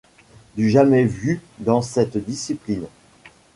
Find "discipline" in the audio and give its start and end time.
2.17-2.87